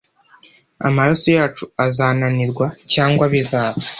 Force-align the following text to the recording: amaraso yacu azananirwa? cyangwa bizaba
amaraso 0.87 1.27
yacu 1.37 1.63
azananirwa? 1.85 2.65
cyangwa 2.93 3.23
bizaba 3.33 3.77